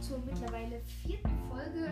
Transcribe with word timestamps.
zur 0.00 0.18
mittlerweile 0.24 0.80
vierten 1.02 1.30
Folge 1.48 1.90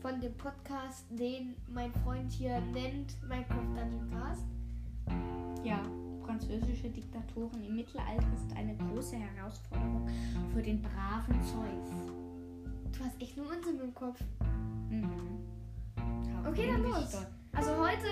von 0.00 0.20
dem 0.20 0.34
Podcast, 0.36 1.06
den 1.10 1.56
mein 1.68 1.92
Freund 2.04 2.30
hier 2.30 2.60
nennt 2.72 3.16
Minecraft 3.22 3.74
Dungeon 3.74 4.10
Cast. 4.10 4.44
Ja, 5.64 5.80
französische 6.24 6.90
Diktatoren 6.90 7.64
im 7.64 7.76
Mittelalter 7.76 8.26
ist 8.34 8.56
eine 8.56 8.76
große 8.76 9.16
Herausforderung 9.16 10.08
für 10.52 10.62
den 10.62 10.82
braven 10.82 11.42
Zeus. 11.42 12.12
Du 12.96 13.04
hast 13.04 13.20
echt 13.20 13.36
nur 13.36 13.46
Unsinn 13.46 13.80
im 13.80 13.94
Kopf. 13.94 14.20
Mhm. 14.90 15.10
Okay, 16.46 16.68
dann 16.68 16.82
los. 16.82 17.16
Also 17.52 17.70
heute, 17.78 18.08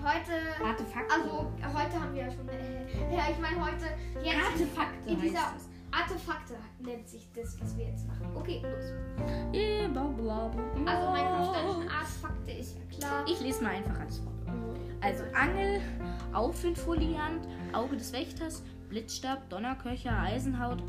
heute, 0.00 0.64
Artefakte. 0.64 1.14
also 1.14 1.78
heute 1.78 2.00
haben 2.00 2.14
wir 2.14 2.22
ja 2.22 2.30
schon, 2.30 2.48
äh, 2.48 3.16
ja, 3.16 3.24
ich 3.30 3.38
meine 3.40 3.64
heute, 3.64 3.86
jetzt 4.24 4.36
Artefakte 4.36 5.10
in 5.10 5.20
dieser 5.20 5.52
heißt 5.52 5.69
Artefakte 5.92 6.54
nennt 6.78 7.08
sich 7.08 7.28
das, 7.34 7.60
was 7.60 7.76
wir 7.76 7.86
jetzt 7.86 8.06
machen. 8.06 8.26
Okay, 8.34 8.60
los. 8.62 8.84
es. 8.84 9.56
Eh, 9.56 9.88
bla, 9.88 10.04
bla, 10.04 10.48
bla. 10.48 10.92
Also 10.92 11.10
Minecraft 11.12 11.54
Dungeon 11.54 11.88
Artefakte 11.88 12.50
ist 12.52 12.76
ja 12.76 12.98
klar. 12.98 13.24
Ich 13.28 13.40
lese 13.40 13.62
mal 13.62 13.74
einfach 13.74 13.98
alles 13.98 14.18
vor. 14.18 14.32
Also 15.00 15.24
Angel, 15.34 15.80
Aufwindfoliant, 16.32 17.48
Auge 17.72 17.96
des 17.96 18.12
Wächters, 18.12 18.62
Blitzstab, 18.88 19.48
Donnerköcher, 19.48 20.16
Eisenhaut, 20.18 20.82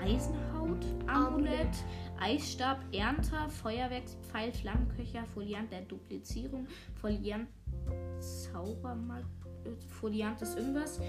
Eisenhaut, 0.00 0.84
Amulett, 1.06 1.84
Eisstab, 2.20 2.78
Ernter, 2.92 3.48
Feuerwerkspfeil, 3.48 4.52
Flammenköcher, 4.52 5.24
Foliant 5.34 5.70
der 5.72 5.82
Duplizierung, 5.82 6.66
Foliant 7.00 7.48
Zaubermark, 8.20 9.24
Foliant 9.88 10.40
des 10.40 10.54
Imbers, 10.54 11.00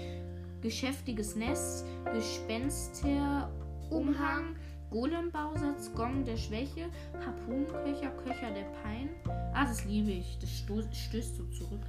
geschäftiges 0.64 1.36
Nest, 1.36 1.84
Gespenster, 2.14 3.50
Umhang, 3.90 4.56
Golembausatz, 4.90 5.92
Gong 5.94 6.24
der 6.24 6.38
Schwäche, 6.38 6.86
Harpunenköcher, 7.24 8.10
Köcher 8.24 8.50
der 8.50 8.64
Pein. 8.82 9.10
Ah, 9.52 9.66
das 9.66 9.84
liebe 9.84 10.10
ich. 10.10 10.38
Das 10.38 10.50
stößt 10.50 11.36
so 11.36 11.44
zurück. 11.50 11.82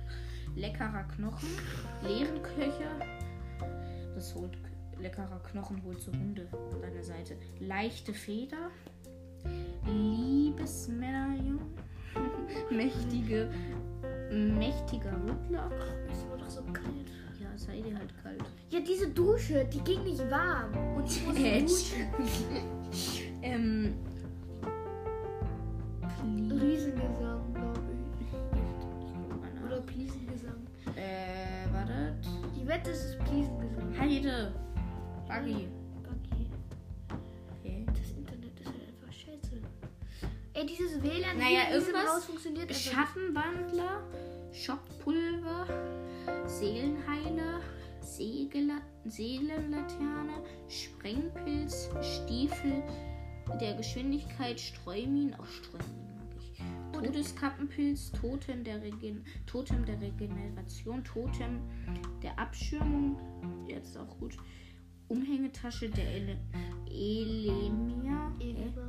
Leckerer 0.58 1.06
Knochen, 1.16 1.50
leeren 2.04 2.42
Köcher. 2.44 3.00
Das 4.14 4.36
holt 4.36 4.58
leckerer 5.00 5.40
Knochen 5.52 5.82
holt 5.84 6.02
so 6.02 6.12
Hunde 6.12 6.48
an 6.52 6.82
deiner 6.82 7.04
Seite. 7.04 7.38
Leichte 7.62 8.14
Feder, 8.14 8.72
Liebesmedaillon, 9.86 11.62
mächtige, 12.72 13.50
mächtiger 14.32 15.14
Rüttler. 15.14 15.72
Ist 16.12 16.26
aber 16.26 16.38
doch 16.38 16.50
so 16.50 16.62
kalt. 16.74 17.12
Ja, 17.40 17.58
sei 17.58 17.82
dir 17.82 17.98
halt 17.98 18.14
kalt. 18.24 18.44
Ja, 18.76 18.82
diese 18.82 19.08
Dusche, 19.08 19.64
die 19.74 19.80
ging 19.80 20.04
nicht 20.04 20.20
warm. 20.30 20.74
Und 20.98 21.06
ich 21.10 21.26
muss 21.26 21.36
duschen. 21.38 22.08
ähm. 23.42 23.96
Riesengesang, 26.52 27.54
glaube 27.54 27.80
ich. 28.20 28.28
Ich. 28.28 29.64
Oder 29.66 29.80
Pliesengesang. 29.80 30.68
Äh, 30.94 31.72
warte. 31.72 32.18
Die 32.54 32.68
Wette 32.68 32.90
ist 32.92 33.06
es 33.06 33.18
Pliesengesang. 33.20 33.98
Heide. 33.98 34.52
Buggy. 35.26 35.70
Okay. 36.04 36.46
Okay. 37.62 37.86
Das 37.88 38.10
Internet 38.18 38.60
ist 38.60 38.66
halt 38.68 38.76
einfach 38.90 39.14
scheiße. 39.14 39.62
Ey, 40.52 40.66
dieses 40.66 41.02
WLAN 41.02 41.38
Naja, 41.38 41.62
hier 41.70 41.76
irgendwas- 41.78 42.14
Haus 42.14 42.26
funktioniert 42.26 42.68
einfach 42.68 42.76
Schattenwandler, 42.76 44.02
Schockpulver, 44.52 45.66
Seelenheiler, 46.46 47.62
Seelenlaterne, 48.06 50.44
Sprengpilz, 50.68 51.90
Stiefel 52.02 52.84
der 53.60 53.76
Geschwindigkeit, 53.76 54.60
Streumin, 54.60 55.36
auch 55.36 55.46
Streumin 55.46 56.16
mag 56.16 56.28
ich. 56.38 56.62
Todeskappenpilz, 56.94 58.12
Totem 58.12 58.64
der, 58.64 58.82
Regen 58.82 59.24
Totem 59.46 59.86
der 59.86 60.00
Regeneration, 60.00 61.04
Totem 61.04 61.60
der 62.24 62.40
Abschirmung, 62.40 63.18
jetzt 63.68 63.98
auch 63.98 64.18
gut. 64.20 64.38
Umhängetasche 65.08 65.90
der 65.90 66.08
Ele 66.08 66.38
Elemia. 66.90 68.32
nicht. 68.40 68.85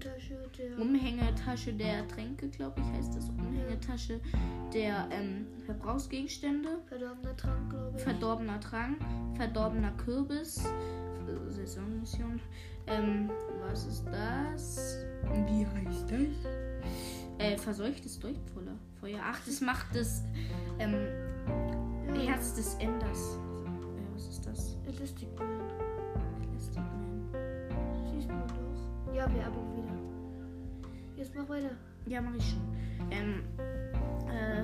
Umhängetasche 0.00 0.48
der. 0.58 0.78
Umhängetasche 0.78 1.72
der 1.72 2.08
Tränke, 2.08 2.48
glaube 2.48 2.80
ich, 2.80 2.98
heißt 2.98 3.16
das. 3.16 3.28
Umhängetasche 3.28 4.20
der 4.72 5.08
ähm, 5.10 5.46
Verbrauchsgegenstände. 5.66 6.78
Verdorbener 6.86 7.36
Trank, 7.36 7.70
glaube 7.70 7.96
ich. 7.96 8.02
Verdorbener 8.02 8.60
Trank, 8.60 8.98
verdorbener 9.36 9.92
Kürbis. 9.92 10.64
Saisonmission. 11.48 12.40
Ähm, 12.86 13.30
was 13.60 13.86
ist 13.86 14.04
das? 14.06 14.98
Wie 15.46 15.66
heißt 15.66 16.10
das? 16.10 16.50
Äh, 17.38 17.56
verseuchtes 17.56 18.22
Leuchtfeuer. 18.22 18.76
Feuer. 19.00 19.20
Ach, 19.22 19.38
das 19.46 19.60
macht 19.60 19.94
das 19.94 20.22
ähm, 20.78 20.94
ja. 22.14 22.32
Herz 22.32 22.54
des 22.54 22.74
Enders. 22.74 23.38
Äh, 23.66 24.14
was 24.14 24.28
ist 24.28 24.46
das? 24.46 24.76
Elastic 24.86 25.28
Man. 25.38 25.89
Ja, 29.20 29.28
Werbung 29.34 29.76
wieder. 29.76 29.92
Jetzt 31.14 31.34
mach 31.34 31.46
weiter. 31.50 31.72
Ja, 32.06 32.22
mache 32.22 32.38
ich 32.38 32.48
schon. 32.48 32.62
Ähm, 33.10 33.42
äh, 34.26 34.62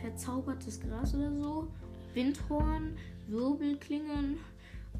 verzaubertes 0.00 0.80
Gras 0.80 1.16
oder 1.16 1.32
so. 1.32 1.66
Windhorn, 2.14 2.96
Wirbelklingen, 3.26 4.38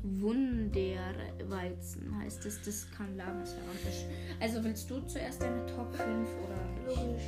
Wunderweizen 0.02 2.18
heißt 2.20 2.44
es. 2.46 2.60
Das 2.62 2.90
kann 2.90 3.16
Lavensverrampisch. 3.16 4.06
Also 4.40 4.64
willst 4.64 4.90
du 4.90 4.98
zuerst 5.02 5.40
deine 5.40 5.64
Top 5.66 5.94
5 5.94 6.08
oder? 6.08 6.58
Logisch. 6.88 7.22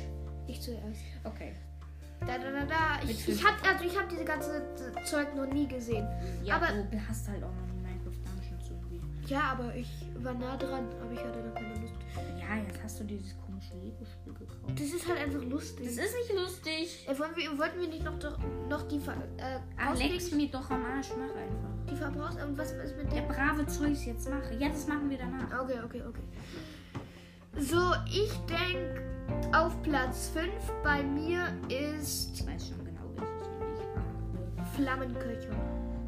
Ich 0.47 0.59
zuerst. 0.59 0.99
Okay. 1.23 1.53
Da, 2.19 2.37
da, 2.37 2.51
da, 2.51 2.65
da. 2.65 2.99
Ich, 3.07 3.29
ich 3.29 3.41
hab, 3.45 3.65
also 3.65 3.85
ich 3.85 3.97
hab 3.97 4.09
diese 4.09 4.25
ganze 4.25 4.61
Zeug 5.05 5.33
noch 5.37 5.47
nie 5.53 5.69
gesehen. 5.69 6.05
Ja, 6.43 6.57
Aber- 6.57 6.67
du 6.67 6.99
hast 7.07 7.29
halt 7.29 7.41
auch 7.45 7.55
noch 7.55 7.67
nie. 7.75 7.80
Ja, 9.27 9.51
aber 9.57 9.73
ich 9.75 9.87
war 10.21 10.33
nah 10.33 10.57
dran, 10.57 10.85
aber 11.01 11.11
ich 11.13 11.19
hatte 11.19 11.41
da 11.43 11.51
keine 11.51 11.79
Lust. 11.79 11.93
Ja, 12.39 12.57
jetzt 12.57 12.81
hast 12.83 12.99
du 12.99 13.03
dieses 13.05 13.35
komische 13.45 13.73
Lego-Spiel 13.75 14.33
gekauft. 14.33 14.71
Das 14.73 14.81
ist 14.87 15.07
halt 15.07 15.19
einfach 15.19 15.41
lustig. 15.43 15.85
Das 15.85 15.93
ist 16.05 16.15
nicht 16.15 16.33
lustig. 16.33 17.07
Äh, 17.07 17.17
wollen 17.19 17.31
wir, 17.35 17.57
wollten 17.57 17.79
wir 17.79 17.87
nicht 17.87 18.03
noch, 18.03 18.19
doch- 18.19 18.37
noch 18.69 18.81
die 18.87 18.99
Ver, 18.99 19.13
äh, 19.37 19.59
Alex 19.81 20.31
mir 20.31 20.49
doch 20.49 20.69
am 20.69 20.83
Arsch, 20.85 21.09
mach 21.17 21.35
einfach. 21.35 21.69
Die 21.89 21.95
Verbrauchs... 21.95 22.35
Und 22.43 22.57
was 22.57 22.71
ist 22.71 22.97
mit 22.97 23.11
Der 23.11 23.21
dem... 23.21 23.27
brave 23.27 23.65
Zeus 23.67 24.05
jetzt 24.05 24.29
mache. 24.29 24.53
Ja, 24.59 24.69
das 24.69 24.87
machen 24.87 25.09
wir 25.09 25.17
danach. 25.17 25.61
Okay, 25.63 25.79
okay, 25.85 26.01
okay. 26.07 26.23
So, 27.57 27.93
ich 28.07 28.31
denke, 28.47 29.01
auf 29.53 29.81
Platz 29.83 30.29
5 30.33 30.49
bei 30.83 31.03
mir 31.03 31.47
ist 31.69 32.31
Ich 32.33 32.45
weiß 32.47 32.69
schon 32.69 32.83
genau, 32.85 33.01
welches 33.15 33.47
ich 33.79 33.95
mache. 33.95 34.69
Flammenköcher. 34.75 35.55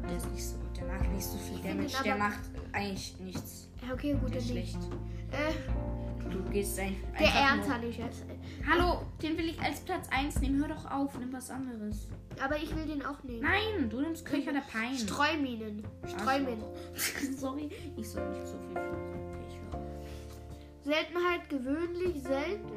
Der 0.08 0.16
ist 0.16 0.30
nicht 0.32 0.44
so. 0.44 0.56
Der 0.76 0.84
macht 0.86 1.08
nicht 1.12 1.24
so 1.24 1.38
viel 1.38 1.58
Damage. 1.62 1.94
Der 2.04 2.16
macht 2.16 2.40
eigentlich 2.72 3.18
nichts. 3.20 3.68
Okay, 3.92 4.12
gut, 4.14 4.34
Der 4.34 4.40
dann 4.40 4.48
ist 4.48 4.54
nicht. 4.54 4.70
schlecht. 4.72 4.92
Äh, 5.32 5.52
Du 6.30 6.42
gehst 6.50 6.78
ein, 6.80 6.96
der 7.18 7.78
nicht 7.78 7.98
jetzt. 7.98 8.24
Hallo, 8.68 9.02
den 9.22 9.36
will 9.38 9.50
ich 9.50 9.60
als 9.60 9.80
Platz 9.80 10.08
1 10.10 10.40
nehmen. 10.40 10.58
Hör 10.58 10.68
doch 10.74 10.90
auf, 10.90 11.16
nimm 11.18 11.32
was 11.32 11.50
anderes. 11.50 12.08
Aber 12.42 12.56
ich 12.56 12.74
will 12.74 12.86
den 12.86 13.04
auch 13.04 13.22
nehmen. 13.22 13.42
Nein, 13.42 13.88
du 13.88 14.00
nimmst 14.00 14.24
Köcher 14.24 14.52
der 14.52 14.60
Pein. 14.62 14.96
Streuminen. 14.96 15.84
Streuminen. 16.06 16.64
Sorry, 17.36 17.70
ich 17.96 18.08
soll 18.08 18.28
nicht 18.30 18.46
so 18.48 18.58
viel 18.58 18.72
fluchen. 18.72 19.84
Seltenheit 20.82 21.48
gewöhnlich, 21.48 22.22
selten. 22.22 22.72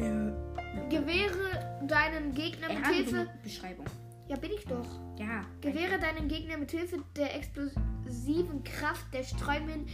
Ja. 0.00 0.88
Gewähre 0.88 1.78
deinen 1.86 2.32
Gegner 2.32 2.68
Er 2.70 2.78
mit 2.78 2.86
Hilfe. 2.86 3.28
Beschreibung. 3.42 3.86
Ja, 4.32 4.38
bin 4.38 4.52
ich 4.52 4.64
doch. 4.64 4.86
Ja. 5.18 5.44
Gewähre 5.60 5.98
deinen 5.98 6.26
Gegner 6.26 6.56
mit 6.56 6.70
Hilfe 6.70 7.04
der 7.14 7.36
explosiven 7.36 8.64
Kraft 8.64 9.12
der 9.12 9.24
Streumine 9.24 9.84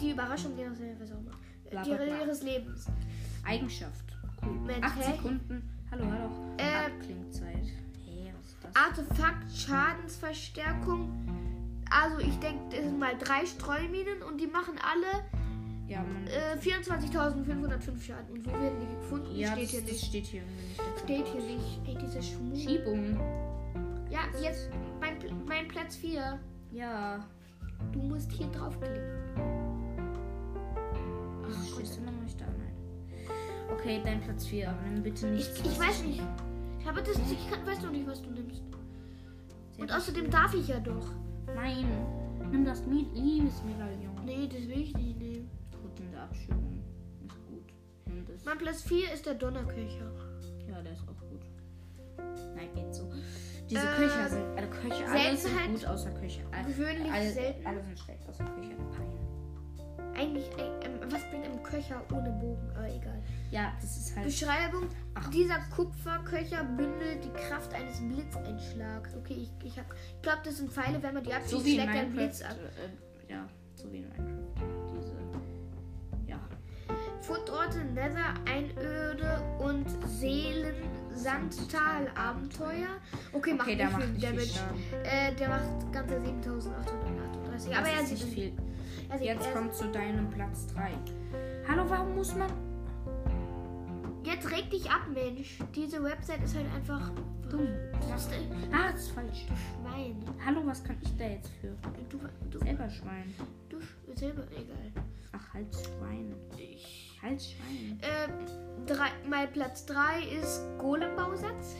die 0.00 0.12
Überraschung 0.12 0.56
ihres, 0.58 0.78
Bla, 0.78 1.82
bla, 1.82 1.96
bla. 1.96 2.22
ihres 2.22 2.42
Lebens. 2.42 2.86
Eigenschaft. 3.44 4.16
Cool. 4.42 4.52
Moment, 4.52 4.82
8 4.82 4.96
hä? 4.96 5.16
Sekunden. 5.16 5.70
Hallo, 5.90 6.04
hallo. 6.10 6.30
Äh, 6.56 6.86
Abklingzeit. 6.86 7.66
Hey, 8.06 8.32
was 8.38 8.46
ist 8.46 8.56
das? 8.62 8.74
Artefakt 8.74 9.52
Schadensverstärkung. 9.52 11.10
Also 11.90 12.20
ich 12.20 12.38
denke, 12.38 12.74
es 12.74 12.84
sind 12.84 12.98
mal 12.98 13.18
drei 13.18 13.44
Streuminen 13.44 14.22
und 14.22 14.40
die 14.40 14.46
machen 14.46 14.76
alle 14.78 15.24
Ja, 15.90 16.02
man. 16.04 16.24
äh, 16.28 16.56
24.505 16.56 18.00
Schaden. 18.00 18.30
Und 18.32 18.46
wo 18.46 18.52
werden 18.52 18.78
die 18.80 18.94
gefunden? 18.94 19.34
ja, 19.34 19.48
steht 19.52 19.64
das, 19.64 19.70
hier 19.72 19.80
das 19.80 19.90
nicht. 19.90 20.04
steht 20.04 20.26
hier 20.26 20.42
nicht. 20.42 20.80
Steht 21.02 21.26
hier 21.26 21.42
nicht. 21.42 21.80
Ey, 21.86 21.98
diese 22.00 22.22
Schmu. 22.22 22.54
Schiebung. 22.56 23.20
Ja, 24.08 24.20
jetzt 24.40 24.70
mein, 25.00 25.16
mein 25.46 25.66
Platz 25.68 25.96
4. 25.96 26.38
Ja. 26.70 27.26
Du 27.92 27.98
musst 28.02 28.30
hier 28.30 28.46
draufklicken. 28.48 29.02
Ach, 31.52 31.64
stehst 31.74 31.96
du 31.96 32.02
immer 32.02 32.12
noch 32.12 32.22
nicht 32.22 32.40
da? 32.40 32.44
Nein. 32.46 32.74
Okay, 33.72 34.00
dein 34.04 34.20
Platz 34.20 34.46
4, 34.46 34.68
aber 34.70 34.82
nimm 34.82 35.02
bitte 35.02 35.26
Ich, 35.28 35.48
nicht. 35.48 35.66
ich 35.66 35.80
weiß 35.80 36.04
nicht. 36.04 36.22
Ich, 36.78 36.86
habe 36.86 37.02
das, 37.02 37.16
ich 37.16 37.50
kann, 37.50 37.66
weiß 37.66 37.82
noch 37.82 37.90
nicht, 37.90 38.06
was 38.06 38.22
du 38.22 38.30
nimmst. 38.30 38.62
Und 39.78 39.88
Sehr 39.88 39.96
außerdem 39.96 40.30
darf 40.30 40.54
ich 40.54 40.68
ja 40.68 40.78
doch. 40.78 41.06
Nein. 41.54 41.86
Nimm 42.50 42.64
das 42.64 42.84
Liebesmedaillon. 42.86 44.24
Nee, 44.24 44.48
das 44.48 44.68
will 44.68 44.80
ich 44.80 44.96
nicht 44.96 45.18
nehmen. 45.18 45.50
Gut, 45.82 46.00
in 46.00 46.10
der 46.12 46.22
Abschirmung. 46.22 46.82
Ist 47.26 47.46
gut. 47.46 48.44
Mein 48.44 48.58
Platz 48.58 48.82
4 48.82 49.12
ist 49.12 49.26
der 49.26 49.34
Donnerköcher. 49.34 50.10
Ja, 50.68 50.80
der 50.82 50.92
ist 50.92 51.02
auch 51.02 51.28
gut. 51.28 51.44
Nein, 52.54 52.68
geht 52.74 52.94
so. 52.94 53.10
Diese 53.68 53.82
Äh, 53.86 53.96
Köcher 53.96 54.28
sind. 54.28 54.44
Alle 54.56 54.68
Köcher, 54.68 55.08
alle 55.10 55.36
sind 55.36 55.52
Seltenheit- 55.52 55.70
gut 55.70 55.86
außer 55.86 56.10
Köcher. 56.12 56.42
Alle, 56.52 56.68
Gewöhnlich 56.68 57.12
alle, 57.12 57.30
selten. 57.32 57.66
alle 57.66 57.82
sind 57.84 57.98
schlecht 57.98 58.28
außer 58.28 58.44
Köcher. 58.44 58.74
Pein. 58.96 60.14
Eigentlich, 60.16 60.50
äh, 60.58 60.86
ähm, 60.86 61.00
was 61.08 61.22
bringt 61.30 61.44
ein 61.46 61.62
Köcher 61.62 62.02
ohne 62.12 62.30
Bogen? 62.32 62.68
Aber 62.76 62.88
egal. 62.88 63.22
Ja, 63.52 63.72
das 63.80 63.96
ist 63.96 64.16
halt. 64.16 64.26
Beschreibung: 64.26 64.88
Ach. 65.14 65.30
Dieser 65.30 65.58
Kupferköcher 65.74 66.64
bündelt 66.64 67.24
die 67.24 67.30
Kraft 67.30 67.72
eines 67.72 68.00
Blitzeinschlags. 68.00 69.14
Okay, 69.16 69.34
ich, 69.34 69.50
ich, 69.66 69.78
hab- 69.78 69.94
ich 70.16 70.22
glaube, 70.22 70.40
das 70.44 70.56
sind 70.58 70.70
Pfeile, 70.72 71.00
wenn 71.02 71.14
man 71.14 71.22
die 71.22 71.32
abschießt, 71.32 71.52
So 71.52 71.60
schlägt 71.60 71.88
ein. 71.88 72.12
Blitz 72.12 72.42
ab. 72.42 72.56
Äh, 72.58 73.32
ja, 73.32 73.46
so 73.76 73.90
wie 73.92 73.98
in 73.98 74.08
Minecraft. 74.08 74.79
Fundorte 77.30 77.78
Nether, 77.94 78.34
Einöde 78.44 79.40
und 79.60 79.86
Seelen, 80.04 80.74
Sandtal, 81.14 82.08
Abenteuer. 82.16 82.88
Okay, 83.32 83.54
macht 83.54 83.68
Okay, 83.68 83.76
der 83.76 83.90
macht 83.90 84.02
viel 84.02 84.14
viel 84.14 84.20
Damage. 84.30 84.46
Schaden. 84.48 85.04
Äh, 85.04 85.34
der 85.36 85.48
macht 85.48 85.92
ganze 85.92 86.20
7838. 86.20 87.76
Aber 87.76 87.88
er 87.88 88.04
sieht 88.04 88.18
viel. 88.18 88.52
Er 89.10 89.18
sieht, 89.18 89.26
Jetzt 89.28 89.46
er, 89.46 89.52
kommt 89.52 89.74
zu 89.76 89.86
deinem 89.92 90.28
Platz 90.30 90.66
3. 90.74 90.90
Hallo, 91.68 91.84
warum 91.88 92.16
muss 92.16 92.34
man. 92.34 92.50
jetzt 94.24 94.50
reg 94.50 94.68
dich 94.70 94.90
ab, 94.90 95.02
Mensch. 95.14 95.60
Diese 95.72 96.02
Website 96.02 96.42
ist 96.42 96.56
halt 96.56 96.66
einfach 96.74 97.12
Dumm. 97.48 97.68
Das 98.10 98.26
ist 98.26 98.32
Ah, 98.72 98.90
das 98.90 99.02
ist 99.02 99.12
falsch. 99.12 99.46
Schwein. 99.46 100.16
Hallo, 100.44 100.62
was 100.64 100.82
kann 100.82 100.96
ich 101.00 101.16
da 101.16 101.26
jetzt 101.26 101.50
für? 101.60 101.76
Du, 102.08 102.18
du, 102.50 102.58
Selber 102.64 102.90
Schwein. 102.90 103.32
du 103.68 103.78
selber, 104.16 104.42
egal. 104.50 105.04
Ach, 105.32 105.54
halt 105.54 105.66
Schwein. 105.74 106.34
Halt 107.22 107.42
Schwein. 107.42 108.00
Ähm, 108.02 108.86
drei, 108.86 109.08
mein 109.28 109.50
Platz 109.52 109.84
3 109.86 110.22
ist 110.40 110.62
Golem-Bausatz. 110.78 111.74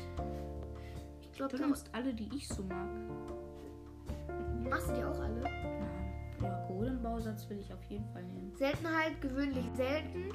Ich 1.22 1.32
glaube, 1.32 1.56
Du 1.56 1.62
nimmst 1.64 1.88
alle, 1.92 2.12
die 2.12 2.28
ich 2.36 2.46
so 2.48 2.62
mag. 2.64 2.88
machst 4.68 4.88
du 4.90 4.94
die 4.94 5.04
auch 5.04 5.18
alle. 5.18 5.40
Nein. 5.40 5.86
Ja, 6.42 6.66
Golem-Bausatz 6.68 7.48
will 7.48 7.58
ich 7.58 7.72
auf 7.72 7.82
jeden 7.88 8.06
Fall 8.12 8.22
nehmen. 8.24 8.52
Seltenheit, 8.56 9.20
gewöhnlich 9.20 9.64
selten. 9.76 10.32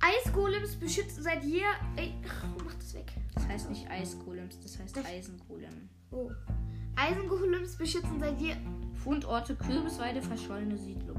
Eisgolems 0.00 0.76
beschützen 0.76 1.22
seit 1.22 1.44
je. 1.44 1.62
Ey, 1.96 2.14
mach 2.64 2.74
das 2.74 2.94
weg. 2.94 3.12
Das 3.34 3.46
heißt 3.48 3.70
nicht 3.70 3.88
Eisgolems, 3.90 4.58
das 4.60 4.78
heißt 4.78 4.96
Das- 4.96 5.04
Eisengolem. 5.06 5.88
Oh. 6.10 6.30
Eisengolems 6.96 7.76
beschützen 7.76 8.18
seit 8.20 8.40
je. 8.40 8.54
Fundorte, 8.94 9.54
Kürbisweide, 9.56 10.20
verschollene 10.22 10.76
Siedlung. 10.76 11.11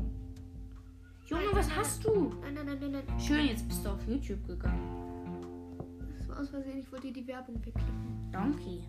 Junge, 1.33 1.45
Nein, 1.45 1.55
was 1.55 1.67
nein, 1.67 1.77
hast 1.77 2.05
du? 2.05 2.35
Nein, 2.41 2.53
nein, 2.53 2.65
nein, 2.65 2.77
nein, 2.79 3.03
nein. 3.07 3.19
Schön, 3.19 3.45
jetzt 3.47 3.67
bist 3.67 3.83
du 3.83 3.89
auf 3.89 4.07
YouTube 4.07 4.45
gegangen. 4.45 4.79
Das 6.17 6.29
war 6.29 6.39
aus 6.39 6.49
Versehen. 6.49 6.79
Ich 6.79 6.91
wollte 6.91 7.07
dir 7.07 7.13
die 7.13 7.27
Werbung 7.27 7.55
wegklicken. 7.55 8.31
Donkey. 8.31 8.83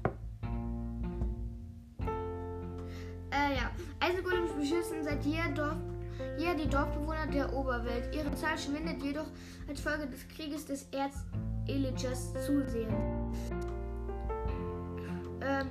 Äh, 3.31 3.57
ja. 3.57 3.71
Eisengolems 3.99 4.53
beschützen 4.53 5.03
seit 5.03 5.25
jeher 5.25 5.49
Dorf. 5.53 5.79
Jeher 6.39 6.55
die 6.55 6.69
Dorfbewohner 6.69 7.27
der 7.27 7.53
Oberwelt. 7.53 8.15
Ihre 8.15 8.33
Zahl 8.35 8.59
schwindet 8.59 9.03
jedoch 9.03 9.27
als 9.67 9.81
Folge 9.81 10.07
des 10.07 10.29
Krieges 10.29 10.67
des 10.67 10.87
Erz-Eliters 10.93 12.33
zusehen. 12.45 12.95
Ähm, 15.41 15.67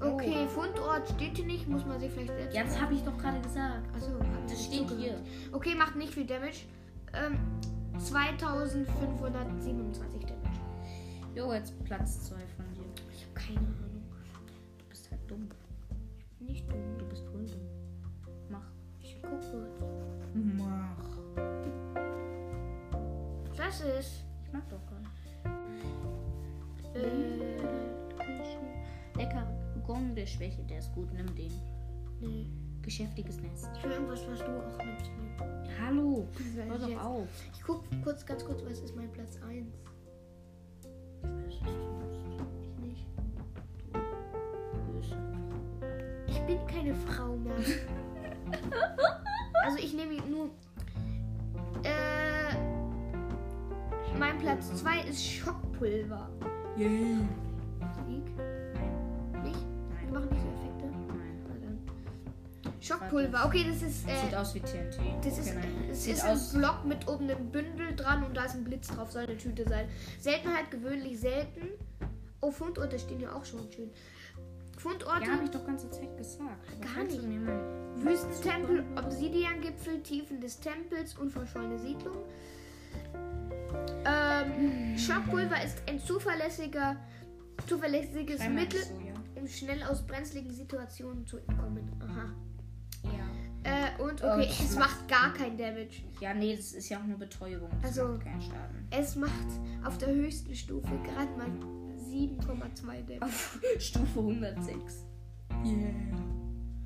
okay, 0.00 0.46
Fundort 0.46 1.08
steht 1.08 1.36
hier 1.36 1.46
nicht, 1.46 1.66
muss 1.68 1.84
man 1.84 1.98
sich 1.98 2.12
vielleicht 2.12 2.36
selbst. 2.36 2.54
Ja, 2.54 2.64
das 2.64 2.80
habe 2.80 2.94
ich 2.94 3.02
doch 3.02 3.16
gerade 3.18 3.40
gesagt. 3.40 3.88
Achso, 3.94 4.12
Das 4.48 4.64
steht 4.64 4.90
hier. 4.90 5.20
Okay, 5.52 5.74
macht 5.74 5.96
nicht 5.96 6.14
viel 6.14 6.26
Damage. 6.26 6.66
Ähm, 7.12 7.38
2527 7.98 10.24
Damage. 10.26 10.60
Jo, 11.34 11.52
jetzt 11.52 11.74
Platz 11.84 12.24
2 12.28 12.36
von 12.56 12.64
dir. 12.74 12.84
Ich 13.12 13.24
habe 13.24 13.34
keine 13.34 13.58
Ahnung. 13.58 14.02
Du 14.78 14.84
bist 14.88 15.10
halt 15.10 15.20
dumm. 15.30 15.48
Nicht 16.40 16.66
dumm. 16.70 16.96
Du 16.98 17.04
bist 17.06 17.24
voll 17.26 17.44
dumm. 17.44 17.68
Mach. 18.48 18.70
Ich 19.00 19.20
guck 19.22 19.32
kurz. 19.32 19.52
Mach. 20.34 20.96
Das 23.56 23.80
ist. 23.80 24.24
Ich 24.44 24.52
mag 24.52 24.68
doch 24.68 24.84
gar 24.86 25.00
nicht. 25.00 25.12
Äh, 26.94 27.56
Lecker 29.16 29.46
Gong 29.86 30.14
der 30.14 30.26
Schwäche, 30.26 30.62
der 30.64 30.78
ist 30.78 30.92
gut. 30.94 31.12
Nimm 31.12 31.34
den. 31.34 31.52
nee. 32.20 32.46
Geschäftiges 32.86 33.40
Nest. 33.40 33.68
Ich 33.76 33.82
will 33.82 33.90
irgendwas, 33.90 34.24
was 34.28 34.38
du 34.38 34.44
auch 34.44 34.78
nimmst. 34.84 35.10
Hallo. 35.84 36.28
Hör 36.54 36.76
ich 36.76 36.80
doch 36.80 36.88
jetzt. 36.88 37.04
auf. 37.04 37.28
Ich 37.52 37.62
guck 37.64 37.84
kurz, 38.04 38.24
ganz 38.24 38.44
kurz, 38.44 38.62
was 38.64 38.78
ist 38.78 38.94
mein 38.94 39.10
Platz 39.10 39.40
1? 39.48 39.66
Ich 41.48 41.62
nicht. 42.80 43.06
Ich 46.28 46.40
bin 46.42 46.64
keine 46.68 46.94
Frau 46.94 47.36
mehr. 47.36 47.56
also 49.64 49.78
ich 49.78 49.92
nehme 49.92 50.14
nur. 50.28 50.50
Äh, 51.82 52.54
mein 54.16 54.38
Platz 54.38 54.72
2 54.76 55.00
ist 55.08 55.26
Schockpulver. 55.26 56.30
Yay. 56.76 57.16
Sieg? 57.16 57.45
Schockpulver. 62.86 63.44
Okay, 63.46 63.66
das 63.68 63.82
ist. 63.82 64.02
Sieht 64.02 64.32
Äh, 64.32 64.36
aus 64.36 64.54
wie 64.54 64.60
TNT. 64.60 64.98
das 65.24 65.38
ist, 65.38 65.50
okay, 65.56 65.68
es 65.90 66.04
Sieht 66.04 66.14
ist 66.14 66.24
ein 66.24 66.60
Block 66.60 66.84
mit 66.84 67.08
oben 67.08 67.28
einem 67.30 67.50
Bündel 67.50 67.94
dran 67.96 68.24
und 68.24 68.36
da 68.36 68.44
ist 68.44 68.54
ein 68.54 68.64
Blitz 68.64 68.88
drauf. 68.88 69.10
Soll 69.12 69.24
eine 69.24 69.36
Tüte 69.36 69.68
sein. 69.68 69.88
Seltenheit 70.20 70.70
gewöhnlich 70.70 71.18
selten. 71.20 71.68
Oh, 72.40 72.50
Fundorte 72.50 72.98
stehen 72.98 73.20
ja 73.20 73.32
auch 73.32 73.44
schon 73.44 73.60
schön. 73.72 73.90
Fundorte. 74.78 75.24
Ja, 75.24 75.32
habe 75.32 75.44
ich 75.44 75.50
doch 75.50 75.66
ganze 75.66 75.90
Zeit 75.90 76.16
gesagt. 76.16 76.50
Aber 76.80 76.94
Gar 76.94 77.04
nicht. 77.04 77.22
Wüstentempel, 78.04 78.84
Obsidiangipfel, 78.96 80.02
Tiefen 80.02 80.40
des 80.40 80.60
Tempels 80.60 81.14
und 81.14 81.30
verschollene 81.30 81.78
Siedlung. 81.78 82.18
Ähm, 84.04 84.96
Schockpulver 84.96 85.64
ist 85.64 85.82
ein 85.88 85.98
zuverlässiger, 85.98 86.96
zuverlässiges 87.66 88.46
Mittel, 88.48 88.80
so, 88.82 88.94
ja. 89.00 89.14
um 89.34 89.48
schnell 89.48 89.82
aus 89.82 90.06
brenzligen 90.06 90.52
Situationen 90.52 91.26
zu 91.26 91.38
entkommen. 91.38 91.90
Aha. 92.00 92.32
Ja. 93.04 93.10
Äh, 93.64 94.00
und 94.02 94.22
okay, 94.22 94.46
das 94.48 94.60
es 94.60 94.76
macht- 94.76 95.08
gar 95.08 95.32
kein 95.34 95.56
Damage. 95.58 96.02
Ja, 96.20 96.32
nee, 96.34 96.54
das 96.56 96.72
ist 96.72 96.88
ja 96.88 96.98
auch 96.98 97.04
nur 97.04 97.18
Betäubung. 97.18 97.68
Das 97.82 97.98
Also- 97.98 98.12
macht 98.14 98.24
keinen 98.24 98.40
Schaden. 98.42 98.86
Es 98.90 99.16
macht 99.16 99.32
auf 99.84 99.98
der 99.98 100.08
höchsten 100.14 100.54
Stufe 100.54 100.90
gerade 101.04 101.30
mal 101.36 101.50
7,2 102.08 103.02
Damage. 103.02 103.22
Auf 103.24 103.58
Stufe 103.78 104.20
106. 104.20 105.04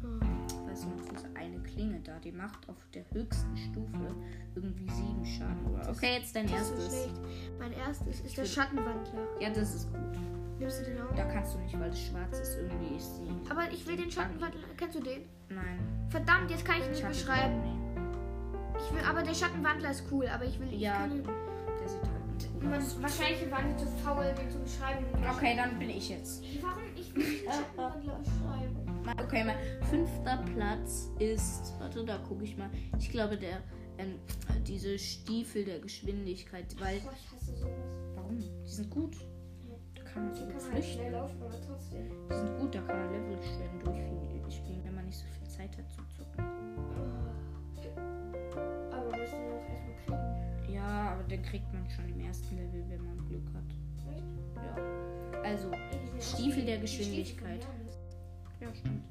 Oh. 0.02 0.66
Weißt 0.66 0.84
du 0.84 0.88
noch, 0.88 1.04
diese 1.12 1.28
eine 1.36 1.58
Klinge 1.60 2.00
da, 2.00 2.18
die 2.18 2.32
macht 2.32 2.68
auf 2.68 2.76
der 2.94 3.04
höchsten 3.12 3.56
Stufe 3.56 4.14
irgendwie 4.54 4.88
sieben 4.90 5.24
Schaden. 5.24 5.66
Oder? 5.66 5.90
Okay, 5.90 6.14
jetzt 6.18 6.34
dein 6.34 6.46
Das 6.46 6.62
ist 6.62 6.68
so 6.68 6.74
erstes. 6.74 7.02
schlecht. 7.02 7.20
Mein 7.58 7.72
erstes 7.72 8.20
ist 8.20 8.36
der 8.36 8.44
würd- 8.46 8.48
Schattenwandler. 8.54 9.26
Ja, 9.40 9.50
das 9.50 9.74
ist 9.74 9.92
gut. 9.92 10.18
Nimmst 10.60 10.80
du 10.80 10.84
den 10.84 11.00
auch? 11.00 11.14
Da 11.16 11.24
kannst 11.24 11.54
du 11.54 11.58
nicht, 11.58 11.78
weil 11.80 11.90
es 11.90 12.00
schwarz 12.00 12.38
ist. 12.38 12.58
Irgendwie 12.58 12.96
ist 12.96 13.16
die. 13.18 13.50
Aber 13.50 13.70
ich 13.72 13.86
will 13.86 13.96
den 13.96 14.10
Schattenwandler. 14.10 14.60
Kennst 14.76 14.94
du 14.96 15.00
den? 15.00 15.22
Nein. 15.48 15.78
Verdammt, 16.10 16.50
jetzt 16.50 16.64
kann 16.66 16.76
ich 16.80 16.84
ihn 16.84 16.90
nicht 16.92 17.08
beschreiben. 17.08 17.62
Ich 18.78 18.94
will, 18.94 19.02
aber 19.08 19.22
der 19.22 19.34
Schattenwandler 19.34 19.90
ist 19.90 20.04
cool, 20.12 20.26
aber 20.28 20.44
ich 20.44 20.60
will. 20.60 20.68
Ich 20.72 20.80
Ja, 20.80 20.98
kann 20.98 21.12
ihn, 21.16 21.22
der 21.24 21.88
sieht 21.88 22.00
halt 22.02 22.34
nicht 22.34 22.52
gut 22.52 22.72
aus. 22.72 23.02
wahrscheinlich 23.02 23.50
waren 23.50 23.68
die 23.70 23.76
zu 23.76 23.86
faul, 24.04 24.34
den 24.38 24.50
zu 24.50 24.58
beschreiben. 24.58 25.04
Okay, 25.34 25.56
dann 25.56 25.78
bin 25.78 25.90
ich 25.90 26.10
jetzt. 26.10 26.42
Warum 26.62 26.82
ich 26.94 27.14
will 27.14 27.24
den 27.24 27.50
Schattenwandler 27.50 28.18
beschreiben? 28.18 28.76
Okay, 29.24 29.44
mein 29.44 29.56
fünfter 29.88 30.44
Platz 30.54 31.08
ist. 31.18 31.72
Warte, 31.80 32.04
da 32.04 32.18
gucke 32.18 32.44
ich 32.44 32.56
mal. 32.58 32.68
Ich 32.98 33.10
glaube, 33.10 33.36
der. 33.38 33.62
Ähm, 33.98 34.14
diese 34.66 34.98
Stiefel 34.98 35.64
der 35.64 35.78
Geschwindigkeit. 35.80 36.66
Weil. 36.80 37.00
Boah, 37.00 37.12
ich 37.12 37.32
hasse 37.32 37.56
sowas. 37.56 37.72
Warum? 38.14 38.38
Die 38.38 38.50
sind 38.68 38.90
gut. 38.90 39.16
Kann 40.12 40.24
man 40.24 40.34
so 40.34 40.44
Die 40.44 40.52
gut 40.52 40.62
halt 40.62 40.72
flüchten. 40.72 40.92
schnell 41.00 41.12
laufen, 41.12 41.36
aber 41.42 41.54
trotzdem. 41.66 42.06
Die 42.30 42.34
sind 42.34 42.58
gut, 42.58 42.74
da 42.74 42.80
kann 42.80 42.98
man 42.98 43.12
Level 43.12 43.38
schön 43.42 43.78
durchspielen, 44.42 44.84
wenn 44.84 44.94
man 44.94 45.06
nicht 45.06 45.18
so 45.18 45.24
viel 45.38 45.48
Zeit 45.48 45.70
hat 45.78 45.90
zu 45.90 46.00
zocken. 46.16 46.44
Aber 48.90 49.16
müssen 49.16 49.38
wir 49.38 49.54
auch 49.54 49.68
erstmal 49.68 49.96
kriegen. 50.04 50.74
Ja, 50.74 51.12
aber 51.12 51.22
den 51.24 51.42
kriegt 51.42 51.72
man 51.72 51.88
schon 51.88 52.08
im 52.08 52.20
ersten 52.20 52.56
Level, 52.56 52.84
wenn 52.88 53.04
man 53.04 53.26
Glück 53.28 53.46
hat. 53.54 53.64
Echt? 54.16 54.24
Ja. 54.56 55.42
Also, 55.42 55.70
Stiefel 56.20 56.64
der 56.64 56.78
Geschwindigkeit. 56.78 57.66
Ja, 58.60 58.74
stimmt. 58.74 59.04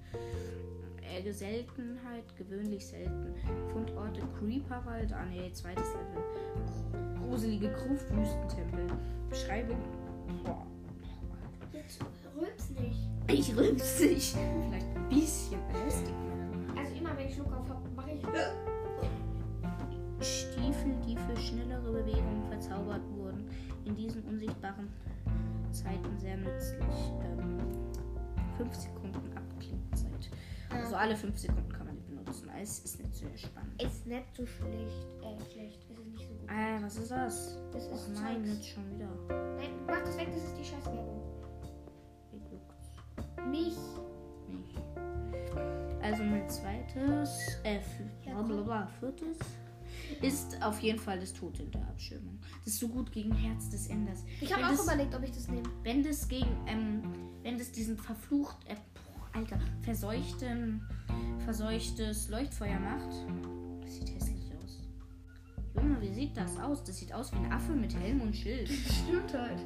Äh, 1.01 1.31
Seltenheit, 1.31 2.35
gewöhnlich 2.37 2.85
selten. 2.85 3.33
Fundorte, 3.71 4.21
Creeperwald, 4.37 5.11
ah 5.13 5.25
nee, 5.25 5.51
zweites 5.53 5.87
Level. 5.93 6.23
Gruselige 7.19 7.71
Gruft, 7.71 8.09
Wüstentempel. 8.15 8.87
Beschreibung. 9.29 9.77
Ich 13.31 13.55
rülps 13.55 13.99
dich. 13.99 14.35
Vielleicht 14.67 15.09
bisschen 15.09 15.59
belästigt. 15.71 16.15
Also 16.75 16.95
immer 16.95 17.15
wenn 17.15 17.27
ich 17.27 17.35
Schluck 17.35 17.53
auf 17.53 17.69
habe, 17.69 17.87
mache 17.95 18.11
ich. 18.11 18.21
Stiefel, 20.25 20.95
die 21.07 21.15
für 21.15 21.37
schnellere 21.37 21.91
Bewegungen 21.91 22.43
verzaubert 22.49 23.01
wurden, 23.15 23.47
in 23.85 23.95
diesen 23.95 24.23
unsichtbaren 24.23 24.89
Zeiten 25.71 26.17
sehr 26.17 26.37
nützlich. 26.37 27.13
Ähm, 27.23 27.59
5 28.57 28.75
Sekunden 28.75 29.37
Abklingzeit. 29.37 30.29
Also 30.71 30.95
alle 30.95 31.15
5 31.15 31.37
Sekunden 31.37 31.71
kann 31.71 31.85
man 31.85 31.95
die 31.97 32.15
benutzen. 32.15 32.49
Es 32.59 32.79
ist 32.79 32.99
nicht 32.99 33.15
sehr 33.15 33.37
spannend. 33.37 33.81
Ist 33.81 34.07
nicht 34.07 34.35
so 34.35 34.45
schlecht. 34.45 35.07
Äh, 35.21 35.53
schlecht. 35.53 35.85
Es 35.89 35.99
ist 35.99 36.07
nicht 36.07 36.27
so 36.27 36.33
gut. 36.33 36.49
Äh, 36.49 36.83
was 36.83 36.97
ist 36.97 37.11
das? 37.11 37.57
Das 37.71 37.85
ist 37.85 37.91
Och 37.91 38.21
nein, 38.21 38.43
jetzt 38.43 38.67
schon 38.67 38.83
wieder. 38.91 39.07
Nein, 39.55 39.69
mach 39.87 40.01
das 40.01 40.17
weg, 40.17 40.29
das 40.33 40.43
ist 40.43 40.57
die 40.57 40.65
Scheißwerbung. 40.65 41.18
Mich. 43.49 43.75
nicht. 44.47 44.81
Also 46.01 46.23
mein 46.23 46.47
zweites, 46.49 47.57
äh, 47.63 47.79
blablabla, 48.25 48.87
viertes 48.99 49.37
ist 50.21 50.61
auf 50.63 50.79
jeden 50.79 50.97
Fall 50.99 51.19
das 51.19 51.33
Tod 51.33 51.59
in 51.59 51.69
der 51.71 51.81
Abschirmung. 51.87 52.39
Das 52.63 52.73
ist 52.73 52.79
so 52.79 52.87
gut 52.87 53.11
gegen 53.11 53.31
Herz 53.33 53.69
des 53.69 53.87
Enders. 53.87 54.23
Ich 54.41 54.51
habe 54.53 54.65
auch 54.65 54.71
das- 54.71 54.83
überlegt, 54.83 55.13
ob 55.15 55.23
ich 55.23 55.31
das 55.31 55.47
nehme. 55.47 55.63
Wenn 55.83 56.03
das 56.03 56.27
gegen, 56.27 56.49
ähm, 56.67 57.01
wenn 57.43 57.57
das 57.57 57.71
diesen 57.71 57.97
verflucht, 57.97 58.57
äh, 58.67 58.75
Alter, 59.33 59.59
verseuchten, 59.81 60.81
verseuchtes 61.45 62.29
Leuchtfeuer 62.29 62.79
macht, 62.79 63.09
das 63.83 63.95
sieht 63.95 64.15
hässlich 64.15 64.51
aus. 64.63 64.79
Junge, 65.75 66.01
wie 66.01 66.11
sieht 66.13 66.35
das 66.35 66.57
aus? 66.57 66.83
Das 66.83 66.97
sieht 66.97 67.13
aus 67.13 67.31
wie 67.33 67.37
ein 67.37 67.51
Affe 67.51 67.73
mit 67.73 67.93
Helm 67.95 68.21
und 68.21 68.35
Schild. 68.35 68.67
Stimmt 68.69 69.31
halt. 69.33 69.59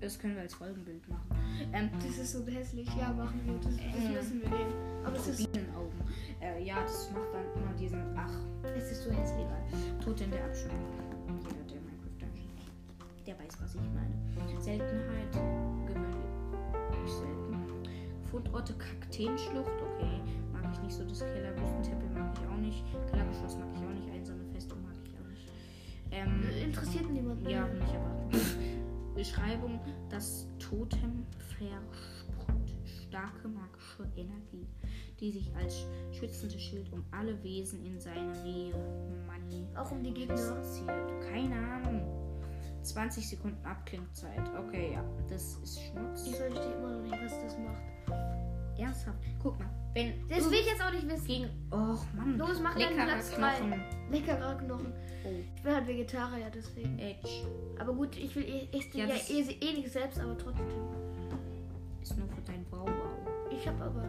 Das 0.00 0.18
können 0.18 0.34
wir 0.34 0.42
als 0.42 0.54
Folgenbild 0.54 1.08
machen. 1.08 1.28
Ähm, 1.72 1.90
Das 1.98 2.18
ist 2.18 2.32
so 2.32 2.46
hässlich. 2.46 2.88
Ja, 2.98 3.12
machen 3.12 3.40
wir. 3.44 3.54
Das, 3.54 3.76
das 3.76 4.04
Äh. 4.04 4.08
müssen 4.12 4.42
wir 4.42 4.48
nehmen. 4.50 4.74
Aber 5.04 5.16
es 5.16 5.28
ist, 5.28 5.52
Bienenaugen. 5.52 5.98
Äh, 6.40 6.62
ja, 6.64 6.76
das 6.82 7.10
macht 7.12 7.32
dann 7.32 7.44
immer 7.62 7.72
diesen, 7.78 8.00
ach, 8.16 8.32
es 8.76 8.90
ist 8.92 9.04
so 9.04 9.10
hässlich. 9.10 9.46
in 10.24 10.30
der 10.30 10.44
Abschirmung. 10.44 10.80
Jeder, 11.38 11.64
der 11.70 11.80
Minecraft 11.80 12.18
Dungeon 12.18 12.50
kennt, 12.58 13.26
der 13.26 13.38
weiß, 13.38 13.54
was 13.62 13.74
ich 13.74 13.88
meine. 13.94 14.60
Seltenheit, 14.60 15.32
gewöhnlich 15.86 17.12
selten. 17.12 17.56
Fundorte 18.30 18.74
Kakteenschlucht, 18.74 19.70
okay, 19.80 20.20
mag 20.52 20.64
ich 20.72 20.80
nicht 20.82 20.92
so. 20.96 21.04
Das 21.04 21.20
Kellerwüstentempel 21.20 22.08
mag 22.10 22.32
ich 22.34 22.46
auch 22.48 22.56
nicht. 22.60 22.84
Kellergeschoss 23.10 23.56
mag 23.58 23.68
ich 23.74 23.80
auch 23.86 23.94
nicht. 23.94 24.10
Einsame 24.12 24.44
Festung 24.52 24.78
mag 24.82 24.94
ich 25.04 25.14
auch 25.18 25.28
nicht. 25.28 25.52
Ähm, 26.10 26.42
Interessiert 26.64 27.08
niemanden. 27.10 27.48
ja, 27.48 27.66
mich 27.66 27.82
aber. 27.94 28.38
Beschreibung: 29.14 29.80
Das 30.08 30.46
Totem 30.58 31.26
versprüht 31.58 32.70
starke 33.10 33.48
magische 33.48 34.04
Energie, 34.16 34.66
die 35.18 35.32
sich 35.32 35.54
als 35.56 35.84
schützende 36.12 36.58
Schild 36.58 36.92
um 36.92 37.04
alle 37.10 37.42
Wesen 37.42 37.84
in 37.84 37.98
seiner 38.00 38.32
Nähe 38.42 38.72
Auch 39.76 39.90
um 39.90 40.02
die 40.02 40.12
Gegner. 40.12 40.34
manifestiert. 40.36 41.20
Keine 41.30 41.56
Ahnung. 41.56 42.02
20 42.82 43.28
Sekunden 43.28 43.64
Abklingzeit. 43.64 44.48
Okay, 44.58 44.92
ja, 44.94 45.04
das 45.28 45.56
ist 45.62 45.80
Schmutz. 45.82 46.26
Ich 46.26 46.36
verstehe 46.36 46.72
immer 46.76 46.96
noch 46.98 47.09
Ernsthaft. 49.06 49.18
Guck 49.42 49.58
mal, 49.58 49.68
wenn 49.94 50.12
Das 50.28 50.44
will 50.50 50.58
ich 50.58 50.66
jetzt 50.66 50.82
auch 50.82 50.92
nicht 50.92 51.08
wissen. 51.08 51.26
gegen. 51.26 51.48
Och 51.72 52.04
Mann. 52.14 52.36
Los, 52.38 52.60
mach 52.62 52.74
deinen 52.74 52.96
Leckerer 52.96 53.06
Platz 53.06 53.30
drei. 53.34 53.52
Knochen. 53.56 53.82
Leckerer 54.10 54.54
Knochen. 54.58 54.92
Oh, 55.24 55.28
Ich 55.56 55.62
bin 55.62 55.74
halt 55.74 55.86
Vegetarier, 55.86 56.50
deswegen. 56.54 56.98
Edge. 56.98 57.28
Aber 57.78 57.92
gut, 57.94 58.16
ich 58.16 58.34
will 58.36 58.44
eh, 58.44 58.68
ich 58.72 58.94
Ja, 58.94 59.06
ja, 59.06 59.14
eh, 59.14 59.40
eh 59.60 59.72
nicht 59.74 59.90
selbst, 59.90 60.18
aber 60.20 60.36
trotzdem. 60.36 60.66
Ist 62.02 62.16
nur 62.18 62.28
für 62.28 62.40
dein 62.46 62.64
wow. 62.70 62.88
Ich 63.50 63.66
hab 63.66 63.80
aber. 63.80 64.04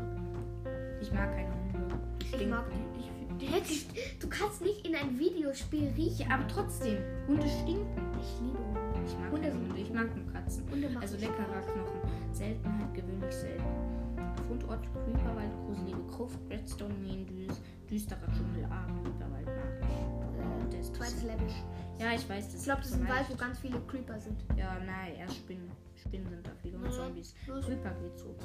Ich 1.01 1.12
mag 1.12 1.31
keine 1.36 1.50
Hunde. 1.50 2.00
Ich 2.21 2.27
stinken. 2.27 2.50
mag 2.50 2.65
die. 2.69 3.01
Ich, 3.43 3.71
ich, 3.71 4.19
du 4.19 4.29
kannst 4.29 4.62
nicht 4.62 4.86
in 4.88 4.93
ein 4.95 5.17
Videospiel 5.17 5.91
riechen. 5.98 6.31
Aber 6.31 6.48
trotzdem, 6.48 6.98
Hunde 7.27 7.48
stinken. 7.48 7.88
Ich 8.21 8.39
liebe 8.39 8.60
Hunde. 8.60 8.79
Ich 9.03 9.17
mag 9.17 9.31
Hunde 9.31 9.51
Hunde, 9.51 9.81
ich 9.81 9.91
mag 9.91 10.15
nur 10.15 10.31
Katzen. 10.31 10.63
Hunde 10.69 10.88
Also 11.01 11.17
Spaß. 11.17 11.21
leckerer 11.21 11.62
Knochen. 11.62 12.00
Seltenheit, 12.31 12.93
gewöhnlich 12.93 13.33
selten. 13.33 13.63
Gruft, 16.12 16.38
Redstone, 16.50 16.94
Minen, 16.96 17.25
Düs, 17.25 17.62
düsterer 17.89 18.27
Dschungel. 18.34 18.63
Äh, 18.63 18.68
Der 20.72 20.80
ist 20.80 20.96
Zweites 20.96 21.24
Level. 21.24 21.48
Ja, 22.00 22.13
ich 22.13 22.27
weiß, 22.30 22.46
das 22.51 22.56
Ich 22.62 22.63
glaube, 22.63 22.82
das 22.82 22.91
ist 22.91 22.98
ein 23.01 23.08
Wald, 23.08 23.25
wo 23.30 23.36
ganz 23.36 23.60
viele 23.60 23.80
Creeper 23.82 24.20
sind. 24.20 24.44
Ja, 24.58 24.77
nein, 24.86 25.15
erst 25.18 25.36
Spinnen. 25.38 25.72
Spinnen 25.96 26.27
sind 26.27 26.46
da 26.46 26.51
viele 26.62 26.77
und 26.77 26.86
Ja, 26.86 26.91
Zombies. 26.91 27.34
los. 27.48 27.65
Creeper 27.65 27.91
geht 28.01 28.18
so. 28.18 28.36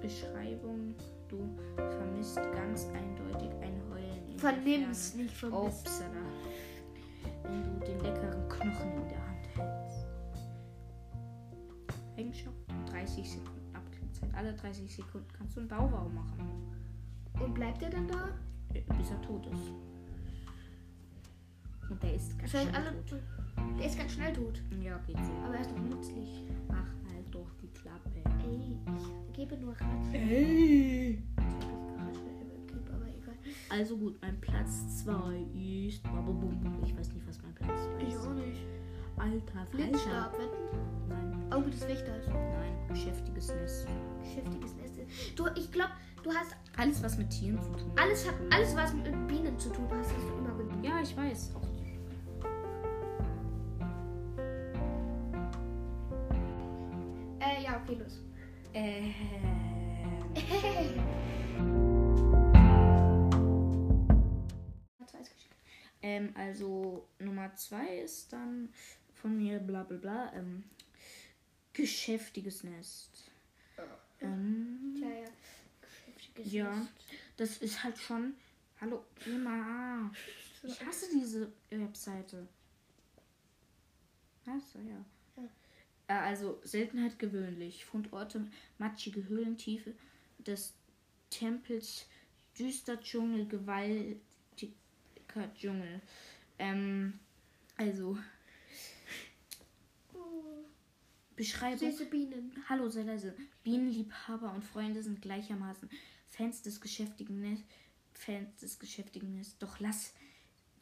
Beschreibung, 0.00 0.94
du 1.28 1.38
vermisst 1.76 2.36
ganz 2.52 2.86
eindeutig 2.94 3.50
ein 3.60 3.80
Heulen 3.90 4.38
Vernimmst, 4.38 5.16
nicht 5.16 5.34
vermisst. 5.34 5.86
Upsala. 5.86 6.10
Wenn 7.44 7.64
du 7.80 7.86
den 7.86 8.00
leckeren 8.00 8.48
Knochen 8.48 8.92
in 9.02 9.08
der 9.08 9.26
Hand 9.26 9.48
hältst. 9.56 10.06
Eigenschaft 12.16 12.56
30 12.92 13.30
Sekunden. 13.30 13.57
Alle 14.38 14.52
30 14.54 14.94
Sekunden 14.94 15.26
kannst 15.36 15.56
du 15.56 15.60
einen 15.60 15.68
Bauwaum 15.68 16.14
machen, 16.14 16.38
Und 17.40 17.54
bleibt 17.54 17.82
er 17.82 17.90
dann 17.90 18.06
da? 18.06 18.28
bis 18.96 19.10
er 19.10 19.20
tot 19.22 19.44
ist. 19.46 19.72
Und 21.90 22.00
der 22.02 22.14
ist 22.14 22.38
ganz 22.38 22.52
Das 22.52 22.60
heißt, 22.60 22.70
schnell 22.70 22.86
alle. 22.86 23.04
tot. 23.06 23.20
Der 23.78 23.86
ist 23.86 23.98
ganz 23.98 24.12
schnell 24.12 24.32
tot. 24.32 24.62
Ja, 24.80 24.96
geht 25.06 25.16
so. 25.16 25.32
Aber 25.44 25.54
er 25.56 25.60
ist 25.62 25.70
doch 25.72 25.78
nützlich. 25.78 26.42
Ach, 26.68 26.86
halt 27.12 27.24
doch 27.34 27.50
die 27.60 27.66
Klappe. 27.68 28.10
Ey, 28.48 28.76
ich 28.96 29.32
gebe 29.36 29.56
nur 29.56 29.72
Ratschläge. 29.72 30.24
Ich 30.24 31.18
egal. 33.16 33.34
Also 33.70 33.96
gut, 33.96 34.18
mein 34.22 34.40
Platz 34.40 35.02
2 35.04 35.12
ist. 35.88 36.02
Ich 36.84 36.96
weiß 36.96 37.12
nicht, 37.12 37.26
was 37.26 37.42
mein 37.42 37.54
Platz 37.54 37.80
2 37.98 38.02
Ich 38.06 38.14
ist. 38.14 38.26
auch 38.26 38.34
nicht. 38.34 38.66
Alter, 39.18 39.52
Falter. 39.52 39.70
Blitzstab? 39.70 40.38
Nein, 41.08 41.52
Auge 41.52 41.70
des 41.70 41.86
Wächters. 41.86 42.26
nein, 42.28 42.76
beschäftiges 42.88 43.48
Nest. 43.54 43.86
Geschäftiges 44.22 44.74
Nest. 44.76 45.00
Du, 45.36 45.46
ich 45.56 45.70
glaube, 45.72 45.90
du 46.22 46.32
hast 46.32 46.54
Alles, 46.76 47.02
was 47.02 47.16
mit 47.18 47.30
Tieren 47.30 47.60
zu 47.62 47.70
tun 47.70 47.90
hat. 47.90 48.00
alles, 48.00 48.26
hat, 48.26 48.34
alles 48.50 48.76
was 48.76 48.92
mit 48.92 49.04
Bienen 49.26 49.58
zu 49.58 49.70
tun 49.70 49.88
hast, 49.90 50.14
hast 50.14 50.28
du 50.28 50.34
immer 50.38 50.54
genommen. 50.56 50.84
Ja, 50.84 51.00
ich 51.02 51.16
weiß. 51.16 51.52
Auch 51.56 51.62
Äh, 57.40 57.62
ja, 57.64 57.80
okay, 57.82 57.94
los. 57.94 58.20
äh, 58.74 59.10
ähm, 66.02 66.32
also 66.36 67.08
Nummer 67.18 67.54
2 67.54 67.98
ist 68.04 68.32
dann 68.32 68.68
von 69.20 69.36
mir 69.36 69.58
bla 69.58 69.82
bla 69.84 69.96
bla. 69.98 70.32
Ähm, 70.34 70.64
geschäftiges 71.72 72.64
Nest. 72.64 73.30
Ähm, 74.20 74.94
Tja, 74.98 75.08
ja. 75.08 75.30
Geschäftiges 75.80 76.52
Ja. 76.52 76.76
Nest. 76.76 76.90
das 77.36 77.56
ist 77.58 77.82
halt 77.84 77.98
schon. 77.98 78.34
Hallo, 78.80 79.04
immer. 79.26 80.10
Ich 80.62 80.84
hasse 80.84 81.06
diese 81.12 81.52
Webseite. 81.70 82.46
Achso, 84.46 84.78
ja. 84.80 85.04
Ja. 85.36 85.48
Äh, 86.08 86.20
Also 86.28 86.60
Seltenheit 86.64 87.18
gewöhnlich. 87.18 87.84
Fundorte 87.84 88.46
matschige 88.78 89.26
Höhlentiefe 89.28 89.92
des 90.38 90.72
Tempels, 91.30 92.06
düster 92.58 93.00
Dschungel, 93.00 93.46
gewaltiger 93.46 94.18
Dschungel. 95.54 96.00
Ähm, 96.58 97.18
also 97.76 98.18
Beschreibung. 101.38 101.78
Süße 101.90 102.06
Bienen. 102.06 102.52
Hallo, 102.68 102.88
sei 102.90 103.02
leise. 103.02 103.34
Bienenliebhaber 103.62 104.52
und 104.52 104.64
Freunde 104.64 105.02
sind 105.02 105.22
gleichermaßen 105.22 105.88
Fans 106.28 106.62
des 106.62 106.80
geschäftigen 106.80 107.40
Nest, 107.40 107.62
Fans 108.12 108.56
des 108.60 108.78
geschäftigen 108.78 109.34
Nest. 109.36 109.54
Doch 109.60 109.78
lass 109.78 110.12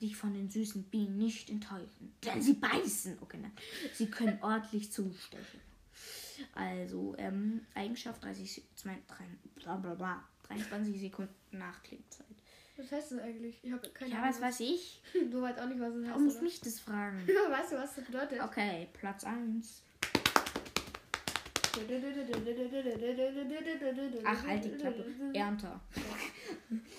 dich 0.00 0.16
von 0.16 0.32
den 0.34 0.50
süßen 0.50 0.84
Bienen 0.84 1.18
nicht 1.18 1.50
enttäuschen, 1.50 2.14
denn 2.24 2.40
sie 2.42 2.54
beißen. 2.54 3.18
Okay, 3.20 3.38
nein. 3.40 3.52
Sie 3.92 4.06
können 4.10 4.38
ordentlich 4.42 4.90
zustechen. 4.90 5.60
Also, 6.54 7.14
ähm, 7.18 7.60
Eigenschaft 7.74 8.22
30, 8.24 8.50
Se- 8.52 8.62
zwei- 8.74 8.98
drei- 9.08 9.24
bla 9.56 9.76
bla 9.76 9.94
bla, 9.94 10.24
23 10.48 11.00
Sekunden 11.00 11.32
Nachklebzeit. 11.52 12.26
Was 12.78 12.92
heißt 12.92 13.12
das 13.12 13.18
eigentlich? 13.20 13.56
Ich 13.62 13.72
habe 13.72 13.88
keine 13.90 14.10
Ja, 14.10 14.22
was 14.22 14.40
weiß 14.40 14.60
ich? 14.60 15.00
Du 15.30 15.40
weißt 15.40 15.58
auch 15.60 15.66
nicht, 15.66 15.80
was 15.80 15.94
musst 15.94 16.14
heißt. 16.14 16.36
du 16.40 16.44
mich 16.44 16.60
das 16.60 16.80
fragen? 16.80 17.26
Weißt 17.50 17.72
du, 17.72 17.76
was 17.76 17.94
das 17.94 18.04
bedeutet? 18.04 18.40
Okay, 18.42 18.88
Platz 18.92 19.24
1. 19.24 19.82
Ach, 24.24 24.46
halt 24.46 24.64
die 24.64 24.70
Klappe. 24.70 25.04
Ernter. 25.32 25.80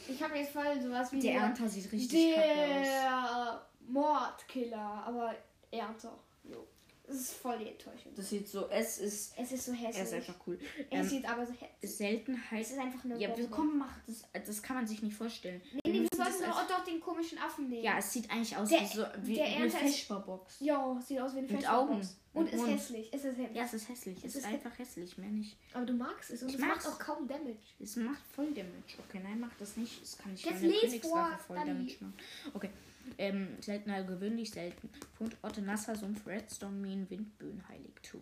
Ich 0.08 0.22
habe 0.22 0.38
jetzt 0.38 0.52
voll 0.52 0.82
sowas 0.82 1.12
wie 1.12 1.20
Der 1.20 1.34
Ernter 1.36 1.68
sieht 1.68 1.92
richtig 1.92 2.36
der 2.36 3.66
Mordkiller, 3.88 5.04
aber 5.06 5.36
Ernter. 5.72 6.18
Jo. 6.44 6.66
Das 7.06 7.16
ist 7.16 7.34
voll 7.36 7.58
die 7.60 7.70
Enttäuschung. 7.70 8.12
Das 8.16 8.30
sieht 8.30 8.50
so, 8.50 8.68
es 8.70 8.98
ist, 8.98 9.34
Es 9.38 9.54
ist 9.54 9.66
so 9.66 9.72
hässlich. 9.72 9.96
er 9.96 10.04
ist 10.04 10.14
einfach 10.14 10.36
cool. 10.46 10.60
es 10.90 11.00
Ähm, 11.00 11.08
sieht 11.08 11.26
aber 11.30 11.46
so 11.46 11.54
hässlich. 11.54 11.96
Seltenheit. 11.96 12.62
Es 12.62 12.72
ist 12.72 12.80
einfach 12.80 13.06
eine 13.06 13.18
Ja, 13.18 13.30
Bombe. 13.30 13.48
komm, 13.50 13.78
mach 13.78 13.98
das. 14.06 14.24
Das 14.46 14.62
kann 14.62 14.76
man 14.76 14.88
sich 14.88 15.02
nicht 15.02 15.16
vorstellen. 15.16 15.62
Nee, 15.92 16.02
Wir 16.02 16.10
sollten 16.18 16.44
doch, 16.44 16.68
doch 16.68 16.84
den 16.84 17.00
komischen 17.00 17.38
Affen 17.38 17.70
nehmen. 17.70 17.84
Ja, 17.84 17.98
es 17.98 18.12
sieht 18.14 18.30
eigentlich 18.30 18.56
aus 18.56 18.70
Der- 18.70 18.82
wie 18.82 18.86
so 18.88 19.06
wie 19.24 19.34
der 19.36 19.46
eine 19.46 19.66
ist- 19.66 19.78
Feschbarbox. 19.78 20.56
Ja, 20.60 21.00
sieht 21.06 21.20
aus 21.20 21.34
wie 21.34 21.40
eine 21.40 21.48
Mit. 21.52 21.70
Augen. 21.70 22.02
Und 22.34 22.46
Mit 22.46 22.54
ist 22.54 22.68
hässlich. 22.68 23.14
Ist 23.14 23.26
es 23.26 23.36
hässlich. 23.38 23.56
Ja, 23.56 23.64
es 23.64 23.74
ist 23.74 23.90
hässlich. 23.90 24.18
Es 24.20 24.24
Es 24.26 24.36
ist 24.36 24.38
ist 24.44 24.48
einfach 24.48 24.78
hässlich, 24.78 25.18
mehr 25.18 25.30
nicht. 25.30 25.58
Aber 25.74 25.86
du 25.86 25.94
magst 25.94 26.30
es 26.32 26.44
und 26.44 26.50
Ich 26.50 26.56
es 26.56 26.62
macht 26.62 26.70
mag's. 26.72 26.86
auch 26.88 27.00
kaum 27.00 27.28
Damage. 27.28 27.58
Es 27.80 27.96
macht 27.96 28.22
voll 28.36 28.48
Damage. 28.54 28.98
Okay, 29.08 29.20
nein, 29.24 29.40
mach 29.40 29.54
das 29.60 29.76
nicht. 29.78 30.02
Es 30.04 30.18
kann 30.18 30.32
nicht 30.34 30.46
Jetzt 30.46 30.56
meine 30.62 30.68
les 30.74 30.82
Königswaffe 30.82 31.38
vor, 31.48 31.56
voll. 31.58 31.66
Damage 31.66 31.96
machen. 32.00 32.14
Okay. 32.54 32.70
Ähm, 33.18 33.48
seltener, 33.62 34.04
gewöhnlich 34.04 34.52
selten. 34.52 34.90
Fund 35.18 35.36
Otte, 35.42 35.62
Nasser, 35.62 35.96
Sumpf, 35.96 36.28
Redstone, 36.28 36.76
Minen, 36.76 37.10
Windböen, 37.10 37.64
Heiligtum. 37.70 38.22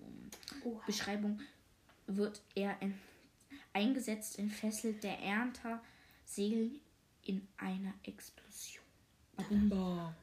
Oha. 0.63 0.81
Beschreibung 0.85 1.39
wird 2.07 2.39
er 2.53 2.79
in, 2.81 2.93
eingesetzt, 3.73 4.37
entfesselt 4.39 5.03
der 5.03 5.19
Ernter 5.19 5.81
Segel 6.23 6.71
in 7.25 7.47
einer 7.57 7.93
Explosion. 8.03 8.83
Bumba. 9.49 10.15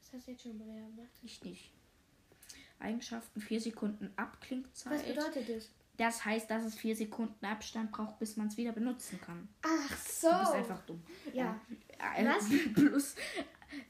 Das 0.00 0.12
hast 0.12 0.26
du 0.26 0.32
jetzt 0.32 0.42
schon 0.42 0.58
mal 0.58 0.66
gemacht. 0.66 1.08
Ich 1.22 1.42
nicht. 1.42 1.72
Eigenschaften 2.78 3.40
4 3.40 3.60
Sekunden 3.60 4.12
Abklingzeit. 4.16 4.92
Was 4.92 5.02
bedeutet 5.04 5.48
das? 5.48 5.70
Das 5.96 6.24
heißt, 6.24 6.50
dass 6.50 6.64
es 6.64 6.74
4 6.74 6.96
Sekunden 6.96 7.44
Abstand 7.46 7.92
braucht, 7.92 8.18
bis 8.18 8.36
man 8.36 8.48
es 8.48 8.56
wieder 8.56 8.72
benutzen 8.72 9.20
kann. 9.20 9.48
Ach 9.62 9.96
so. 9.96 10.28
Du 10.30 10.38
bist 10.40 10.52
einfach 10.52 10.82
dumm. 10.86 11.02
Ja. 11.32 11.58
Ähm, 12.16 12.26
Was? 12.26 12.44
Plus 12.74 13.14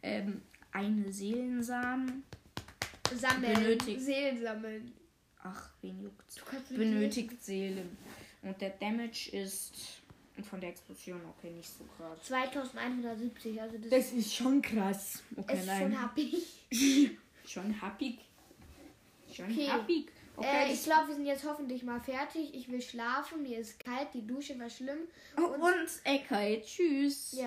ähm, 0.03 0.43
eine 0.71 1.13
Seelensamen. 1.13 2.23
Sammeln. 3.15 3.55
benötigt- 3.55 4.01
Seelen 4.01 4.41
sammeln. 4.41 4.93
Ach, 5.43 5.71
wen 5.83 6.01
juckt's? 6.03 6.37
Du 6.37 6.45
kannst 6.45 6.71
nicht 6.71 6.79
Benötigt 6.79 7.43
Seelen. 7.43 7.97
Und 8.43 8.61
der 8.61 8.71
Damage 8.71 9.31
ist 9.33 10.03
von 10.43 10.61
der 10.61 10.71
Explosion 10.71 11.21
okay, 11.39 11.51
nicht 11.51 11.69
so 11.69 11.85
krass. 11.97 12.19
2170, 12.25 13.61
also 13.61 13.79
das, 13.79 13.91
Das 13.91 14.13
ist 14.13 14.35
schon 14.35 14.61
krass. 14.61 15.23
Okay, 15.37 15.59
ist 15.59 15.67
nein. 15.67 15.83
schon 15.93 16.01
happy. 16.01 16.43
Schon 17.47 17.81
happig. 17.83 18.19
Schon 19.31 19.45
Okay. 19.53 19.69
happig. 19.69 20.07
Okay, 20.37 20.69
äh, 20.71 20.73
ich 20.73 20.83
glaube, 20.83 21.09
wir 21.09 21.15
sind 21.15 21.27
jetzt 21.27 21.45
hoffentlich 21.45 21.83
mal 21.83 22.01
fertig. 22.01 22.55
Ich 22.55 22.69
will 22.73 22.81
schlafen, 22.81 23.43
mir 23.43 23.59
ist 23.59 23.79
kalt, 23.79 24.09
die 24.15 24.27
Dusche 24.27 24.59
war 24.59 24.71
schlimm. 24.71 25.01
und 25.37 25.89
Eckheit. 26.05 26.65
Tschüss. 26.65 27.33
Ja. 27.33 27.43